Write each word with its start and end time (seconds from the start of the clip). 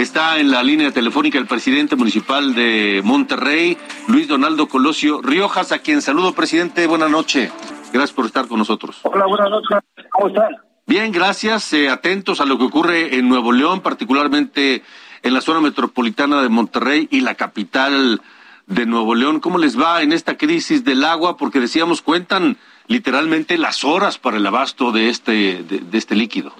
Está 0.00 0.38
en 0.38 0.50
la 0.50 0.62
línea 0.62 0.92
telefónica 0.92 1.36
el 1.36 1.44
presidente 1.44 1.94
municipal 1.94 2.54
de 2.54 3.02
Monterrey, 3.04 3.76
Luis 4.08 4.26
Donaldo 4.26 4.66
Colosio 4.66 5.20
Riojas, 5.20 5.72
a 5.72 5.80
quien 5.80 6.00
saludo, 6.00 6.32
presidente. 6.32 6.86
Buenas 6.86 7.10
noches. 7.10 7.52
Gracias 7.92 8.14
por 8.14 8.24
estar 8.24 8.48
con 8.48 8.58
nosotros. 8.60 9.00
Hola, 9.02 9.26
buenas 9.26 9.50
noches. 9.50 9.78
¿Cómo 10.10 10.28
están? 10.28 10.56
Bien, 10.86 11.12
gracias. 11.12 11.74
Eh, 11.74 11.90
atentos 11.90 12.40
a 12.40 12.46
lo 12.46 12.56
que 12.56 12.64
ocurre 12.64 13.18
en 13.18 13.28
Nuevo 13.28 13.52
León, 13.52 13.80
particularmente 13.80 14.82
en 15.22 15.34
la 15.34 15.42
zona 15.42 15.60
metropolitana 15.60 16.40
de 16.40 16.48
Monterrey 16.48 17.06
y 17.10 17.20
la 17.20 17.34
capital 17.34 18.22
de 18.66 18.86
Nuevo 18.86 19.14
León. 19.14 19.40
¿Cómo 19.40 19.58
les 19.58 19.78
va 19.78 20.00
en 20.00 20.14
esta 20.14 20.38
crisis 20.38 20.82
del 20.82 21.04
agua? 21.04 21.36
Porque 21.36 21.60
decíamos, 21.60 22.00
cuentan 22.00 22.56
literalmente 22.86 23.58
las 23.58 23.84
horas 23.84 24.16
para 24.16 24.38
el 24.38 24.46
abasto 24.46 24.92
de 24.92 25.10
este, 25.10 25.62
de, 25.62 25.80
de 25.80 25.98
este 25.98 26.16
líquido. 26.16 26.54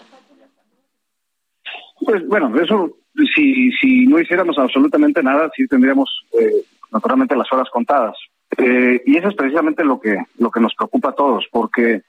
Pues 2.04 2.26
bueno, 2.28 2.52
eso, 2.60 2.99
si, 3.26 3.70
si 3.72 4.06
no 4.06 4.18
hiciéramos 4.18 4.58
absolutamente 4.58 5.22
nada, 5.22 5.50
sí 5.54 5.66
tendríamos 5.66 6.24
eh, 6.38 6.64
naturalmente 6.92 7.36
las 7.36 7.50
horas 7.52 7.68
contadas. 7.70 8.16
Eh, 8.56 9.02
y 9.06 9.16
eso 9.16 9.28
es 9.28 9.34
precisamente 9.34 9.84
lo 9.84 10.00
que, 10.00 10.16
lo 10.38 10.50
que 10.50 10.60
nos 10.60 10.74
preocupa 10.74 11.10
a 11.10 11.14
todos, 11.14 11.46
porque 11.50 12.02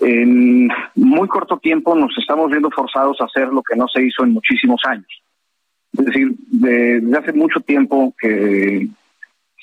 en 0.00 0.68
muy 0.94 1.28
corto 1.28 1.58
tiempo 1.58 1.94
nos 1.94 2.16
estamos 2.18 2.50
viendo 2.50 2.70
forzados 2.70 3.20
a 3.20 3.24
hacer 3.24 3.48
lo 3.48 3.62
que 3.62 3.76
no 3.76 3.86
se 3.88 4.02
hizo 4.02 4.24
en 4.24 4.32
muchísimos 4.32 4.80
años. 4.86 5.22
Es 5.92 6.04
decir, 6.04 6.34
desde 6.50 7.18
hace 7.18 7.32
mucho 7.32 7.60
tiempo 7.60 8.14
que 8.18 8.88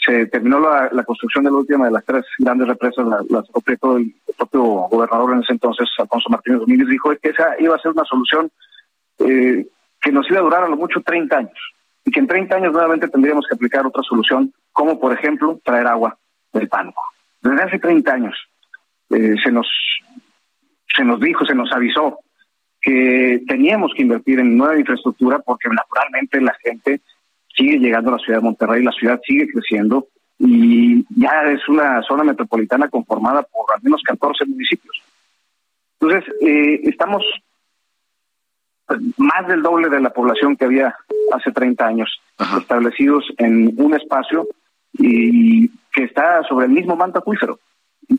se 0.05 0.27
terminó 0.27 0.59
la, 0.59 0.89
la, 0.91 1.03
construcción 1.03 1.45
de 1.45 1.51
la 1.51 1.57
última 1.57 1.85
de 1.85 1.91
las 1.91 2.05
tres 2.05 2.25
grandes 2.37 2.67
represas, 2.67 3.05
la 3.29 3.41
propietó 3.43 3.97
el, 3.97 4.13
el, 4.27 4.35
propio 4.35 4.63
gobernador 4.63 5.33
en 5.33 5.39
ese 5.39 5.53
entonces, 5.53 5.87
Alfonso 5.97 6.29
Martínez 6.29 6.59
Domínguez, 6.59 6.89
dijo 6.89 7.11
que 7.21 7.29
esa 7.29 7.55
iba 7.59 7.75
a 7.75 7.79
ser 7.79 7.91
una 7.91 8.03
solución 8.03 8.51
eh, 9.19 9.65
que 10.05 10.11
nos 10.11 10.29
iba 10.29 10.39
a 10.39 10.43
durar 10.43 10.63
a 10.63 10.67
lo 10.69 10.77
mucho 10.77 11.01
30 11.01 11.35
años 11.35 11.73
y 12.05 12.11
que 12.11 12.19
en 12.19 12.27
30 12.27 12.55
años 12.55 12.71
nuevamente 12.71 13.07
tendríamos 13.07 13.47
que 13.47 13.55
aplicar 13.55 13.87
otra 13.87 14.03
solución, 14.03 14.53
como 14.71 14.99
por 14.99 15.11
ejemplo 15.11 15.59
traer 15.63 15.87
agua 15.87 16.15
del 16.53 16.69
pánico. 16.69 17.01
Desde 17.41 17.63
hace 17.63 17.79
30 17.79 18.13
años 18.13 18.35
eh, 19.09 19.33
se 19.43 19.51
nos 19.51 19.67
se 20.95 21.03
nos 21.03 21.19
dijo, 21.19 21.43
se 21.43 21.55
nos 21.55 21.71
avisó 21.73 22.19
que 22.79 23.41
teníamos 23.47 23.93
que 23.95 24.03
invertir 24.03 24.39
en 24.39 24.55
nueva 24.55 24.77
infraestructura 24.77 25.39
porque 25.39 25.69
naturalmente 25.69 26.39
la 26.39 26.55
gente 26.63 27.01
sigue 27.55 27.79
llegando 27.79 28.11
a 28.11 28.13
la 28.13 28.19
ciudad 28.19 28.39
de 28.39 28.45
Monterrey, 28.45 28.83
la 28.83 28.91
ciudad 28.91 29.19
sigue 29.25 29.47
creciendo 29.47 30.07
y 30.37 31.03
ya 31.19 31.45
es 31.51 31.67
una 31.67 32.03
zona 32.03 32.23
metropolitana 32.23 32.89
conformada 32.89 33.41
por 33.41 33.65
al 33.73 33.81
menos 33.81 34.03
14 34.03 34.45
municipios. 34.45 35.01
Entonces, 35.99 36.31
eh, 36.41 36.81
estamos 36.83 37.23
más 39.17 39.47
del 39.47 39.61
doble 39.61 39.89
de 39.89 39.99
la 39.99 40.11
población 40.11 40.55
que 40.55 40.65
había 40.65 40.95
hace 41.33 41.51
30 41.51 41.85
años 41.85 42.19
Ajá. 42.37 42.59
establecidos 42.59 43.25
en 43.37 43.73
un 43.77 43.95
espacio 43.95 44.47
y 44.93 45.69
que 45.93 46.03
está 46.03 46.43
sobre 46.43 46.65
el 46.67 46.71
mismo 46.71 46.95
manto 46.95 47.19
acuífero. 47.19 47.59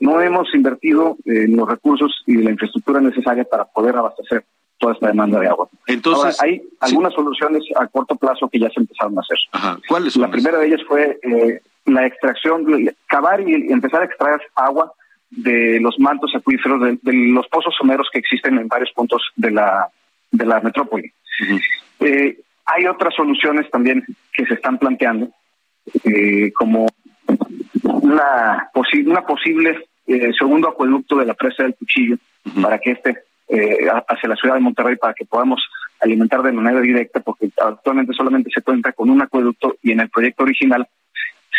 No 0.01 0.21
hemos 0.21 0.53
invertido 0.55 1.17
en 1.25 1.57
los 1.57 1.69
recursos 1.69 2.23
y 2.27 2.37
la 2.37 2.51
infraestructura 2.51 3.01
necesaria 3.01 3.45
para 3.45 3.65
poder 3.65 3.97
abastecer 3.97 4.45
toda 4.79 4.93
esta 4.95 5.07
demanda 5.07 5.39
de 5.41 5.49
agua. 5.49 5.69
Entonces, 5.87 6.39
Ahora, 6.41 6.53
hay 6.53 6.63
algunas 6.81 7.15
soluciones 7.15 7.63
a 7.77 7.87
corto 7.87 8.17
plazo 8.17 8.49
que 8.49 8.59
ya 8.59 8.69
se 8.71 8.81
empezaron 8.81 9.17
a 9.17 9.21
hacer. 9.21 9.39
Ajá. 9.53 9.79
¿Cuáles 9.89 10.17
La 10.17 10.31
primera 10.31 10.59
de 10.59 10.67
ellas 10.67 10.81
fue 10.87 11.19
eh, 11.23 11.61
la 11.87 12.07
extracción, 12.07 12.67
cavar 13.07 13.41
y 13.49 13.73
empezar 13.73 14.03
a 14.03 14.07
extraer 14.07 14.41
agua 14.55 14.93
de 15.31 15.79
los 15.81 15.99
mantos 15.99 16.33
acuíferos, 16.35 16.81
de, 16.83 16.99
de 17.03 17.13
los 17.33 17.47
pozos 17.49 17.75
someros 17.79 18.09
que 18.13 18.19
existen 18.19 18.59
en 18.59 18.69
varios 18.69 18.91
puntos 18.93 19.23
de 19.37 19.51
la 19.51 19.89
de 20.31 20.47
la 20.47 20.61
metrópoli. 20.61 21.13
Uh 21.41 21.45
-huh. 21.45 21.61
eh, 22.01 22.39
hay 22.67 22.87
otras 22.87 23.15
soluciones 23.15 23.71
también 23.71 24.05
que 24.33 24.45
se 24.47 24.55
están 24.55 24.79
planteando, 24.79 25.31
eh, 26.05 26.53
como 26.53 26.87
una, 27.85 28.69
posi 28.73 29.03
una 29.03 29.23
posible 29.23 29.79
eh, 30.07 30.33
segundo 30.39 30.69
acueducto 30.69 31.17
de 31.17 31.27
la 31.27 31.35
presa 31.35 31.63
del 31.63 31.75
Cuchillo, 31.75 32.17
uh 32.17 32.51
-huh. 32.51 32.63
para 32.63 32.79
que 32.79 32.93
este 32.93 33.17
eh, 33.49 33.87
hacia 34.09 34.29
la 34.29 34.35
ciudad 34.35 34.55
de 34.55 34.61
Monterrey, 34.61 34.97
para 34.97 35.15
que 35.15 35.25
podamos 35.25 35.61
alimentar 36.01 36.43
de 36.43 36.53
manera 36.53 36.81
directa, 36.81 37.21
porque 37.21 37.49
actualmente 37.57 38.13
solamente 38.13 38.51
se 38.53 38.63
cuenta 38.63 38.93
con 38.93 39.09
un 39.09 39.23
acueducto 39.23 39.77
y 39.83 39.93
en 39.93 40.01
el 40.01 40.11
proyecto 40.11 40.43
original 40.43 40.87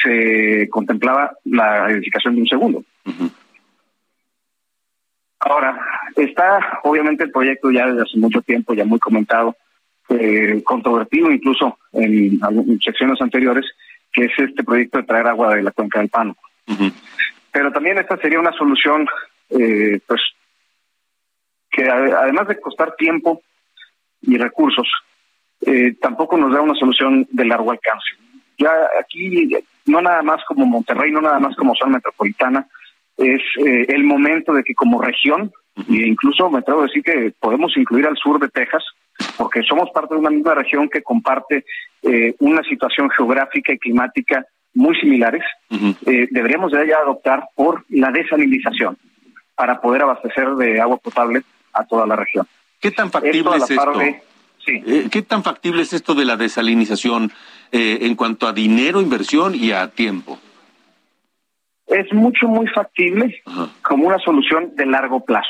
se 0.03 0.67
contemplaba 0.69 1.31
la 1.45 1.89
edificación 1.89 2.35
de 2.35 2.41
un 2.41 2.47
segundo. 2.47 2.83
Uh 3.06 3.11
-huh. 3.11 3.31
Ahora, 5.49 5.79
está 6.15 6.79
obviamente 6.83 7.23
el 7.23 7.31
proyecto 7.31 7.71
ya 7.71 7.87
desde 7.87 8.01
hace 8.01 8.17
mucho 8.17 8.41
tiempo, 8.41 8.73
ya 8.73 8.83
muy 8.83 8.99
comentado, 8.99 9.55
eh, 10.09 10.61
controvertido 10.63 11.31
incluso 11.31 11.77
en, 11.93 12.39
en, 12.43 12.79
secciones 12.81 13.21
anteriores, 13.21 13.65
que 14.11 14.25
es 14.25 14.31
este 14.37 14.63
proyecto 14.63 14.97
de 14.97 15.05
traer 15.05 15.27
agua 15.27 15.55
de 15.55 15.63
la 15.63 15.71
cuenca 15.71 15.99
del. 15.99 16.35
Uh 16.67 16.73
-huh. 16.73 16.93
Pero 17.51 17.71
también 17.71 17.97
esta 17.97 18.17
sería 18.17 18.39
una 18.39 18.51
solución, 18.51 19.07
eh, 19.49 19.99
pues, 20.05 20.21
que 21.71 21.89
además 21.89 22.47
de 22.49 22.59
costar 22.59 22.95
tiempo 22.95 23.41
y 24.21 24.37
recursos, 24.37 24.87
eh, 25.65 25.95
tampoco 26.01 26.37
nos 26.37 26.51
da 26.53 26.61
una 26.61 26.75
solución 26.75 27.25
de 27.31 27.45
largo 27.45 27.71
alcance. 27.71 28.09
Ya 28.57 28.71
aquí, 28.99 29.55
no 29.85 30.01
nada 30.01 30.21
más 30.23 30.43
como 30.45 30.65
Monterrey, 30.65 31.11
no 31.11 31.21
nada 31.21 31.39
más 31.39 31.55
como 31.55 31.75
zona 31.75 31.93
metropolitana, 31.93 32.67
es 33.17 33.41
eh, 33.66 33.85
el 33.89 34.03
momento 34.03 34.53
de 34.53 34.63
que 34.63 34.75
como 34.75 35.01
región, 35.01 35.51
e 35.89 36.07
incluso 36.07 36.50
me 36.50 36.59
atrevo 36.59 36.81
a 36.81 36.85
decir 36.85 37.03
que 37.03 37.33
podemos 37.39 37.75
incluir 37.78 38.05
al 38.07 38.17
sur 38.17 38.39
de 38.39 38.50
Texas, 38.50 38.83
porque 39.38 39.61
somos 39.63 39.89
parte 39.91 40.13
de 40.13 40.19
una 40.19 40.29
misma 40.29 40.53
región 40.55 40.89
que 40.89 41.01
comparte 41.01 41.66
eh, 42.03 42.35
una 42.39 42.61
situación 42.63 43.09
geográfica 43.09 43.73
y 43.73 43.79
climática 43.79 44.45
muy 44.73 44.95
similares, 45.00 45.44
uh 45.72 45.75
-huh. 45.75 45.95
eh, 46.06 46.27
deberíamos 46.31 46.72
de 46.72 46.88
ya 46.88 46.97
adoptar 46.97 47.45
por 47.56 47.83
la 47.89 48.11
desalinización 48.11 48.97
para 49.56 49.81
poder 49.81 50.03
abastecer 50.03 50.50
de 50.56 50.79
agua 50.79 50.97
potable 50.97 51.41
a 51.73 51.83
toda 51.85 52.06
la 52.06 52.16
región. 52.16 52.45
¿Qué 52.79 52.91
tan 52.91 53.09
factible 53.09 53.39
esto 53.39 53.56
es 53.56 53.72
esto? 53.72 53.97
De, 53.97 54.22
sí. 54.63 54.83
eh, 54.85 55.07
¿Qué 55.11 55.23
tan 55.23 55.44
factible 55.44 55.81
es 55.81 55.94
esto 55.94 56.13
de 56.13 56.25
la 56.25 56.38
desalinización 56.38 57.31
eh, 57.72 58.00
en 58.01 58.16
cuanto 58.16 58.47
a 58.47 58.53
dinero, 58.53 59.01
inversión 59.01 59.56
y 59.56 59.72
a 59.72 59.88
tiempo? 59.88 60.39
Es 61.87 62.11
mucho, 62.13 62.47
muy 62.47 62.67
factible 62.67 63.41
como 63.81 64.07
una 64.07 64.19
solución 64.19 64.75
de 64.75 64.85
largo 64.85 65.23
plazo. 65.23 65.49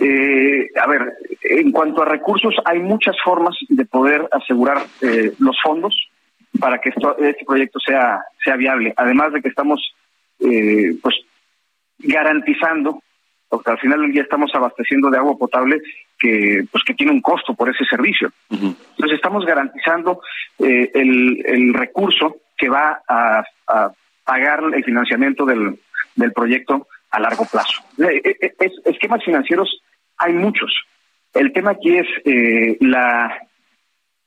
Eh, 0.00 0.68
a 0.80 0.86
ver, 0.86 1.12
en 1.42 1.72
cuanto 1.72 2.02
a 2.02 2.06
recursos, 2.06 2.54
hay 2.64 2.78
muchas 2.78 3.16
formas 3.22 3.56
de 3.68 3.84
poder 3.84 4.28
asegurar 4.30 4.78
eh, 5.02 5.32
los 5.38 5.56
fondos 5.62 6.08
para 6.60 6.78
que 6.78 6.90
esto, 6.90 7.18
este 7.18 7.44
proyecto 7.44 7.78
sea, 7.80 8.20
sea 8.42 8.56
viable. 8.56 8.94
Además 8.96 9.32
de 9.32 9.42
que 9.42 9.48
estamos 9.48 9.80
eh, 10.40 10.94
pues 11.02 11.16
garantizando, 11.98 13.02
porque 13.48 13.70
al 13.70 13.78
final 13.78 14.00
del 14.02 14.12
día 14.12 14.22
estamos 14.22 14.54
abasteciendo 14.54 15.10
de 15.10 15.18
agua 15.18 15.36
potable 15.36 15.80
que 16.18 16.64
pues 16.70 16.84
que 16.84 16.94
tiene 16.94 17.12
un 17.12 17.20
costo 17.20 17.54
por 17.54 17.68
ese 17.68 17.84
servicio. 17.84 18.30
Uh 18.50 18.56
-huh. 18.56 18.76
Entonces 18.90 19.16
estamos 19.16 19.44
garantizando 19.44 20.20
eh, 20.58 20.90
el, 20.94 21.42
el 21.44 21.74
recurso 21.74 22.36
que 22.56 22.68
va 22.68 23.00
a, 23.08 23.42
a 23.66 23.92
pagar 24.28 24.62
el 24.74 24.84
financiamiento 24.84 25.46
del, 25.46 25.80
del 26.14 26.32
proyecto 26.34 26.86
a 27.10 27.18
largo 27.18 27.46
plazo. 27.46 27.82
Es, 27.96 28.52
es, 28.58 28.72
esquemas 28.84 29.24
financieros 29.24 29.80
hay 30.18 30.34
muchos. 30.34 30.70
El 31.32 31.50
tema 31.54 31.70
aquí 31.70 31.96
es 31.96 32.06
eh, 32.26 32.76
la, 32.80 33.48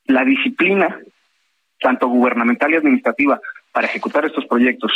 la 0.06 0.24
disciplina, 0.24 0.98
tanto 1.80 2.08
gubernamental 2.08 2.72
y 2.72 2.76
administrativa, 2.78 3.40
para 3.70 3.86
ejecutar 3.86 4.24
estos 4.24 4.44
proyectos, 4.46 4.92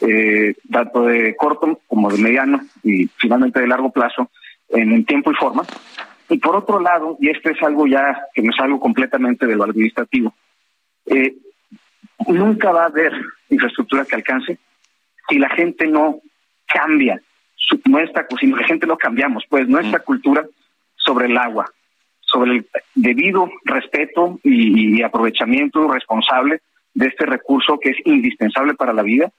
eh, 0.00 0.54
tanto 0.72 1.02
de 1.02 1.36
corto 1.36 1.80
como 1.86 2.10
de 2.10 2.22
mediano 2.22 2.62
y 2.82 3.08
finalmente 3.18 3.60
de 3.60 3.66
largo 3.66 3.90
plazo, 3.90 4.30
en, 4.70 5.04
tiempo 5.04 5.30
y 5.32 5.34
forma. 5.34 5.64
Y 6.30 6.38
por 6.38 6.56
otro 6.56 6.80
lado, 6.80 7.18
y 7.20 7.28
esto 7.28 7.50
es 7.50 7.62
algo 7.62 7.86
ya 7.86 8.26
que 8.32 8.42
no 8.42 8.52
es 8.52 8.60
algo 8.60 8.80
completamente 8.80 9.46
de 9.46 9.54
lo 9.54 9.64
administrativo, 9.64 10.34
eh, 11.04 11.34
nunca 12.28 12.72
va 12.72 12.84
a 12.84 12.86
haber 12.86 13.12
infraestructura 13.50 14.04
que 14.04 14.16
alcance 14.16 14.58
si 15.28 15.38
la 15.38 15.48
gente 15.50 15.86
no 15.86 16.20
cambia 16.66 17.20
su, 17.54 17.80
nuestra, 17.86 18.26
si 18.38 18.46
la 18.46 18.64
gente 18.64 18.86
no 18.86 18.96
cambiamos, 18.96 19.44
pues 19.48 19.68
nuestra 19.68 19.98
mm. 19.98 20.02
cultura 20.02 20.46
sobre 20.96 21.26
el 21.26 21.36
agua. 21.36 21.66
sobre 22.20 22.56
el 22.56 22.66
debido 22.94 23.48
respeto 23.64 24.40
y, 24.42 25.00
aprovechamiento 25.02 25.88
responsable 25.88 26.60
de 26.92 27.06
este 27.06 27.24
recurso 27.24 27.78
que 27.78 27.90
es 27.90 27.96
indispensable 28.04 28.74
para 28.74 28.92
la 28.92 29.02
vida, 29.02 29.30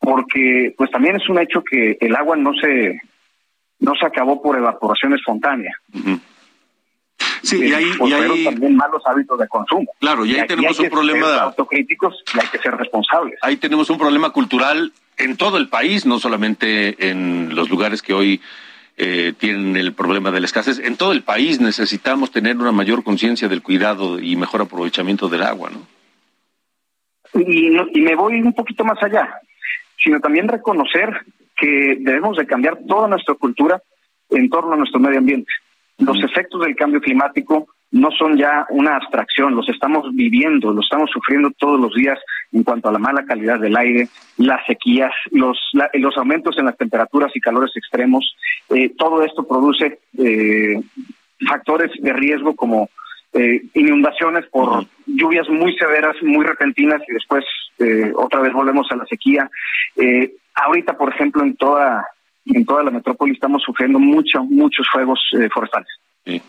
porque 0.00 0.74
pues 0.76 0.90
también 0.90 1.16
es 1.16 1.28
un 1.28 1.38
hecho 1.38 1.62
que 1.62 1.96
el 2.00 2.16
agua 2.16 2.36
no 2.36 2.52
se 2.54 3.00
no 3.78 3.94
se 3.94 4.06
acabó 4.06 4.42
por 4.42 4.56
evaporación 4.56 5.14
espontánea. 5.14 5.72
Sí, 7.46 7.64
y 7.64 7.72
hay, 7.72 7.84
y 7.84 8.44
también 8.44 8.76
malos 8.76 9.02
hábitos 9.06 9.38
de 9.38 9.46
consumo. 9.46 9.92
Claro, 10.00 10.24
y 10.24 10.34
ahí 10.34 10.46
tenemos 10.48 10.78
un 10.80 10.90
problema 10.90 11.30
de 11.30 11.38
autocríticos 11.38 12.24
y 12.34 12.40
hay 12.40 12.48
que 12.48 12.58
ser 12.58 12.76
responsables. 12.76 13.38
Ahí 13.40 13.56
tenemos 13.56 13.88
un 13.88 13.98
problema 13.98 14.30
cultural 14.30 14.92
en 15.16 15.36
todo 15.36 15.56
el 15.56 15.68
país, 15.68 16.06
no 16.06 16.18
solamente 16.18 17.08
en 17.08 17.54
los 17.54 17.70
lugares 17.70 18.02
que 18.02 18.14
hoy 18.14 18.40
eh, 18.96 19.32
tienen 19.38 19.76
el 19.76 19.92
problema 19.92 20.32
de 20.32 20.40
la 20.40 20.46
escasez. 20.46 20.80
En 20.80 20.96
todo 20.96 21.12
el 21.12 21.22
país 21.22 21.60
necesitamos 21.60 22.32
tener 22.32 22.56
una 22.56 22.72
mayor 22.72 23.04
conciencia 23.04 23.46
del 23.46 23.62
cuidado 23.62 24.18
y 24.18 24.34
mejor 24.34 24.62
aprovechamiento 24.62 25.28
del 25.28 25.42
agua, 25.42 25.70
¿no? 25.70 25.86
Y, 27.40 27.76
y 27.94 28.00
me 28.00 28.16
voy 28.16 28.40
un 28.40 28.54
poquito 28.54 28.84
más 28.84 29.00
allá, 29.02 29.40
sino 30.02 30.18
también 30.18 30.48
reconocer 30.48 31.10
que 31.56 31.96
debemos 32.00 32.36
de 32.36 32.46
cambiar 32.46 32.78
toda 32.88 33.06
nuestra 33.06 33.34
cultura 33.34 33.80
en 34.30 34.50
torno 34.50 34.72
a 34.72 34.76
nuestro 34.76 34.98
medio 34.98 35.18
ambiente. 35.18 35.52
Los 35.98 36.22
efectos 36.22 36.60
del 36.62 36.76
cambio 36.76 37.00
climático 37.00 37.68
no 37.92 38.10
son 38.10 38.36
ya 38.36 38.66
una 38.70 38.96
abstracción, 38.96 39.54
los 39.54 39.68
estamos 39.68 40.04
viviendo, 40.14 40.72
los 40.72 40.84
estamos 40.84 41.10
sufriendo 41.10 41.50
todos 41.56 41.80
los 41.80 41.94
días 41.94 42.18
en 42.52 42.62
cuanto 42.62 42.88
a 42.88 42.92
la 42.92 42.98
mala 42.98 43.24
calidad 43.24 43.58
del 43.60 43.76
aire, 43.76 44.08
las 44.38 44.64
sequías, 44.66 45.12
los, 45.30 45.58
los 45.94 46.16
aumentos 46.16 46.58
en 46.58 46.66
las 46.66 46.76
temperaturas 46.76 47.34
y 47.34 47.40
calores 47.40 47.72
extremos. 47.76 48.36
Eh, 48.70 48.92
todo 48.96 49.22
esto 49.22 49.46
produce 49.46 50.00
eh, 50.18 50.80
factores 51.48 51.90
de 52.00 52.12
riesgo 52.12 52.54
como 52.54 52.90
eh, 53.32 53.62
inundaciones 53.74 54.46
por 54.46 54.86
lluvias 55.06 55.48
muy 55.48 55.76
severas, 55.76 56.16
muy 56.22 56.44
repentinas 56.44 57.02
y 57.08 57.12
después 57.12 57.44
otra 58.14 58.40
vez 58.40 58.54
volvemos 58.54 58.90
a 58.90 58.96
la 58.96 59.04
sequía. 59.04 59.50
ahorita, 60.54 60.96
por 60.96 61.12
ejemplo, 61.12 61.42
en 61.42 61.56
toda 61.56 62.06
en 62.46 62.64
toda 62.64 62.84
la 62.84 62.90
metrópoli 62.90 63.32
estamos 63.32 63.62
sufriendo 63.62 63.98
mucho, 63.98 64.44
muchos 64.44 64.86
fuegos 64.92 65.20
forestales. 65.52 65.88
Sí. 66.24 66.42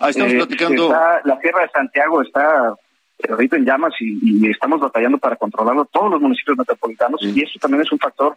Ah, 0.00 0.10
estamos 0.10 0.32
eh, 0.32 0.36
platicando. 0.36 0.90
la 1.24 1.40
Sierra 1.40 1.62
de 1.62 1.68
Santiago 1.70 2.22
está 2.22 2.74
ahorita 3.28 3.56
en 3.56 3.64
llamas 3.64 3.94
y, 4.00 4.48
estamos 4.48 4.80
batallando 4.80 5.18
para 5.18 5.36
controlarlo 5.36 5.84
todos 5.86 6.10
los 6.12 6.20
municipios 6.20 6.56
metropolitanos 6.56 7.20
y 7.22 7.42
eso 7.42 7.58
también 7.60 7.82
es 7.82 7.90
un 7.90 7.98
factor 7.98 8.36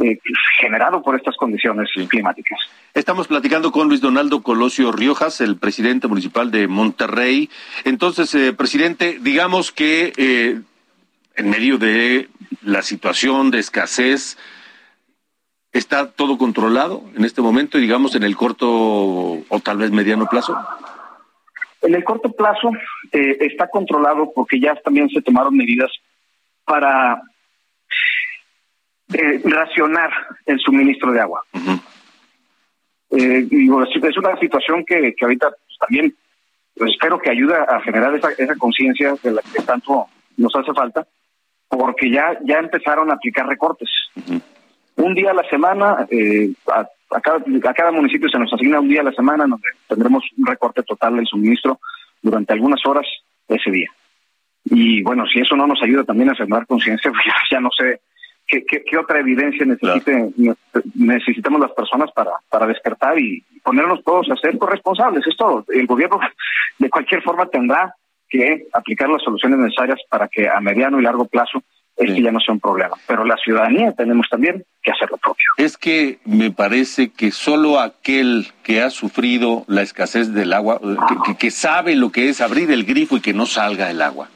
eh, 0.00 0.18
generado 0.60 1.02
por 1.02 1.16
estas 1.16 1.36
condiciones 1.36 1.88
climáticas. 2.08 2.58
Estamos 2.94 3.26
platicando 3.26 3.70
con 3.70 3.88
Luis 3.88 4.00
Donaldo 4.00 4.42
Colosio 4.42 4.92
Riojas, 4.92 5.40
el 5.40 5.56
presidente 5.56 6.08
municipal 6.08 6.50
de 6.50 6.68
Monterrey. 6.68 7.50
Entonces, 7.84 8.34
eh, 8.34 8.52
presidente, 8.52 9.18
digamos 9.20 9.72
que 9.72 10.12
en 11.36 11.50
medio 11.50 11.78
de 11.78 12.28
la 12.62 12.82
situación 12.82 13.50
de 13.50 13.60
escasez, 13.60 14.36
¿Está 15.78 16.10
todo 16.10 16.36
controlado 16.38 17.04
en 17.16 17.24
este 17.24 17.40
momento, 17.40 17.78
digamos, 17.78 18.16
en 18.16 18.24
el 18.24 18.36
corto 18.36 18.66
o 18.68 19.60
tal 19.62 19.76
vez 19.76 19.92
mediano 19.92 20.26
plazo? 20.26 20.58
En 21.82 21.94
el 21.94 22.02
corto 22.02 22.32
plazo 22.32 22.72
eh, 23.12 23.36
está 23.42 23.68
controlado 23.68 24.32
porque 24.34 24.58
ya 24.58 24.74
también 24.74 25.08
se 25.08 25.22
tomaron 25.22 25.56
medidas 25.56 25.92
para 26.64 27.22
eh, 29.14 29.40
racionar 29.44 30.10
el 30.46 30.58
suministro 30.58 31.12
de 31.12 31.20
agua. 31.20 31.44
Eh, 33.10 33.46
es 33.48 34.16
una 34.16 34.36
situación 34.40 34.84
que, 34.84 35.14
ahorita 35.22 35.48
pues, 35.48 35.78
también 35.78 36.12
pues, 36.74 36.90
espero 36.90 37.20
que 37.20 37.30
ayude 37.30 37.54
a 37.54 37.80
generar 37.82 38.16
esa, 38.16 38.32
esa 38.32 38.56
conciencia 38.56 39.14
de 39.22 39.30
la 39.30 39.42
que 39.42 39.62
tanto 39.62 40.08
nos 40.36 40.52
hace 40.56 40.72
falta, 40.72 41.06
porque 41.68 42.10
ya, 42.10 42.36
ya 42.42 42.58
empezaron 42.58 43.12
a 43.12 43.14
aplicar 43.14 43.46
recortes 43.46 43.88
un 44.98 45.14
día 45.14 45.30
a 45.30 45.34
la 45.34 45.48
semana, 45.48 46.06
eh, 46.10 46.50
a, 46.68 46.86
cada, 47.20 47.90
municipio 47.90 48.28
se 48.28 48.38
nos 48.38 48.52
asigna 48.52 48.80
un 48.80 48.88
día 48.88 49.00
a 49.00 49.04
la 49.04 49.12
semana 49.12 49.46
donde 49.46 49.68
tendremos 49.88 50.24
un 50.36 50.46
recorte 50.46 50.82
total 50.82 51.16
del 51.16 51.26
suministro 51.26 51.78
durante 52.20 52.52
algunas 52.52 52.84
horas 52.84 53.06
ese 53.48 53.70
día. 53.70 53.88
Y 54.64 55.02
bueno, 55.02 55.24
si 55.32 55.40
eso 55.40 55.56
no 55.56 55.66
nos 55.66 55.82
ayuda 55.82 56.04
también 56.04 56.30
a 56.30 56.34
sembrar 56.34 56.66
conciencia, 56.66 57.10
pues 57.12 57.24
ya, 57.50 57.60
no 57.60 57.70
sé 57.76 58.00
qué, 58.46 58.64
qué, 58.64 58.98
otra 58.98 59.20
evidencia 59.20 59.64
necesite, 59.64 60.30
necesitamos 60.94 61.60
las 61.60 61.72
personas 61.72 62.10
para, 62.12 62.32
para 62.50 62.66
despertar 62.66 63.18
y 63.18 63.42
ponernos 63.62 64.02
todos 64.04 64.28
a 64.30 64.36
ser 64.36 64.58
corresponsables. 64.58 65.26
Es 65.26 65.36
todo. 65.36 65.64
El 65.68 65.86
gobierno 65.86 66.18
de 66.78 66.90
cualquier 66.90 67.22
forma 67.22 67.46
tendrá 67.46 67.94
que 68.28 68.66
aplicar 68.72 69.08
las 69.08 69.22
soluciones 69.22 69.58
necesarias 69.58 70.00
para 70.10 70.28
que 70.28 70.48
a 70.48 70.60
mediano 70.60 71.00
y 71.00 71.02
largo 71.02 71.24
plazo 71.24 71.62
es 71.98 72.14
que 72.14 72.22
ya 72.22 72.30
no 72.30 72.40
sea 72.40 72.54
un 72.54 72.60
problema. 72.60 72.96
Pero 73.06 73.24
la 73.24 73.36
ciudadanía 73.36 73.92
tenemos 73.92 74.28
también 74.30 74.64
que 74.82 74.92
hacer 74.92 75.10
lo 75.10 75.16
propio. 75.16 75.44
Es 75.56 75.76
que 75.76 76.18
me 76.24 76.50
parece 76.50 77.10
que 77.10 77.32
solo 77.32 77.80
aquel 77.80 78.48
que 78.62 78.80
ha 78.80 78.90
sufrido 78.90 79.64
la 79.66 79.82
escasez 79.82 80.32
del 80.32 80.52
agua, 80.52 80.80
que, 81.38 81.50
sabe 81.50 81.96
lo 81.96 82.12
que 82.12 82.28
es 82.28 82.40
abrir 82.40 82.70
el 82.70 82.84
grifo 82.84 83.16
y 83.16 83.20
que 83.20 83.34
no 83.34 83.46
salga 83.46 83.90
el 83.90 84.00
agua, 84.00 84.28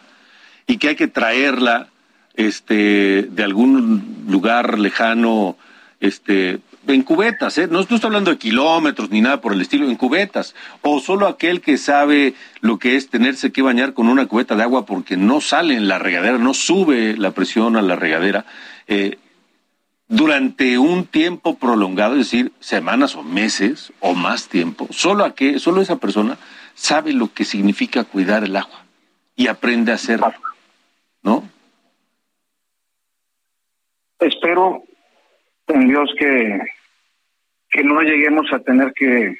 y 0.66 0.78
que 0.78 0.88
hay 0.88 0.96
que 0.96 1.08
traerla 1.08 1.88
este, 2.34 3.22
de 3.22 3.44
algún 3.44 4.24
lugar 4.28 4.78
lejano, 4.78 5.56
este, 6.00 6.58
en 6.86 7.02
cubetas, 7.02 7.58
¿eh? 7.58 7.68
no, 7.68 7.80
estoy 7.80 8.00
hablando 8.02 8.30
de 8.30 8.38
kilómetros 8.38 9.10
ni 9.10 9.20
nada 9.20 9.40
por 9.40 9.52
el 9.52 9.60
estilo, 9.60 9.88
en 9.88 9.96
cubetas, 9.96 10.54
o 10.82 11.00
solo 11.00 11.26
aquel 11.26 11.60
que 11.60 11.78
sabe 11.78 12.34
lo 12.60 12.78
que 12.78 12.96
es 12.96 13.08
tenerse 13.08 13.52
que 13.52 13.62
bañar 13.62 13.94
con 13.94 14.08
una 14.08 14.26
cubeta 14.26 14.56
de 14.56 14.62
agua 14.62 14.84
porque 14.84 15.16
no 15.16 15.40
sale 15.40 15.74
en 15.74 15.88
la 15.88 15.98
regadera, 15.98 16.38
no 16.38 16.54
sube 16.54 17.16
la 17.16 17.30
presión 17.30 17.76
a 17.76 17.82
la 17.82 17.96
regadera, 17.96 18.44
eh, 18.88 19.18
durante 20.08 20.78
un 20.78 21.06
tiempo 21.06 21.56
prolongado, 21.56 22.14
es 22.14 22.30
decir, 22.30 22.52
semanas 22.60 23.14
o 23.14 23.22
meses 23.22 23.92
o 24.00 24.14
más 24.14 24.48
tiempo, 24.48 24.88
solo, 24.90 25.24
a 25.24 25.34
que, 25.34 25.58
solo 25.58 25.80
esa 25.80 25.96
persona 25.96 26.36
sabe 26.74 27.12
lo 27.12 27.32
que 27.32 27.44
significa 27.44 28.04
cuidar 28.04 28.44
el 28.44 28.56
agua 28.56 28.84
y 29.36 29.46
aprende 29.46 29.92
a 29.92 29.94
hacerlo, 29.94 30.34
¿no? 31.22 31.48
Espero 34.18 34.84
en 35.68 35.88
Dios 35.88 36.10
que, 36.18 36.60
que 37.70 37.84
no 37.84 38.00
lleguemos 38.02 38.52
a 38.52 38.58
tener 38.60 38.92
que 38.92 39.36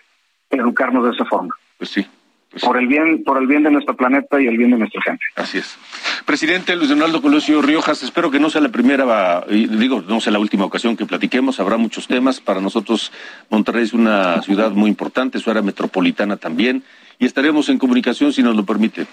educarnos 0.50 1.04
de 1.04 1.10
esa 1.12 1.24
forma. 1.24 1.54
Pues 1.78 1.90
sí. 1.90 2.06
Pues 2.50 2.64
por 2.64 2.76
el 2.76 2.86
bien, 2.86 3.24
por 3.24 3.38
el 3.38 3.46
bien 3.46 3.62
de 3.62 3.70
nuestro 3.70 3.96
planeta 3.96 4.38
y 4.38 4.46
el 4.46 4.58
bien 4.58 4.72
de 4.72 4.78
nuestra 4.78 5.00
gente. 5.00 5.24
Así 5.36 5.56
es. 5.56 5.78
Presidente 6.26 6.76
Luis 6.76 6.90
Donaldo 6.90 7.22
Colosio 7.22 7.62
Riojas, 7.62 8.02
espero 8.02 8.30
que 8.30 8.38
no 8.38 8.50
sea 8.50 8.60
la 8.60 8.68
primera, 8.68 9.44
digo, 9.48 10.04
no 10.06 10.20
sea 10.20 10.34
la 10.34 10.38
última 10.38 10.66
ocasión 10.66 10.94
que 10.94 11.06
platiquemos, 11.06 11.60
habrá 11.60 11.78
muchos 11.78 12.06
temas. 12.06 12.40
Para 12.40 12.60
nosotros, 12.60 13.10
Monterrey 13.48 13.84
es 13.84 13.94
una 13.94 14.42
ciudad 14.42 14.70
muy 14.72 14.90
importante, 14.90 15.38
su 15.38 15.50
área 15.50 15.62
metropolitana 15.62 16.36
también, 16.36 16.84
y 17.18 17.24
estaremos 17.24 17.70
en 17.70 17.78
comunicación 17.78 18.34
si 18.34 18.42
nos 18.42 18.54
lo 18.54 18.66
permite. 18.66 19.06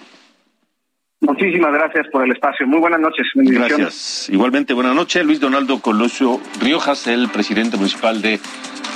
Muchísimas 1.20 1.72
gracias 1.72 2.06
por 2.10 2.24
el 2.24 2.32
espacio. 2.32 2.66
Muy 2.66 2.80
buenas 2.80 3.00
noches. 3.00 3.26
Gracias. 3.34 4.28
Igualmente, 4.30 4.72
buenas 4.72 4.94
noches. 4.94 5.24
Luis 5.24 5.38
Donaldo 5.38 5.80
Colosio 5.80 6.40
Riojas, 6.60 7.06
el 7.06 7.28
presidente 7.28 7.76
municipal 7.76 8.22
de 8.22 8.40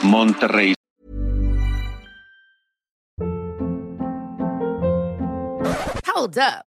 Monterrey. 0.02 0.74
Hold 6.14 6.38
up. 6.38 6.73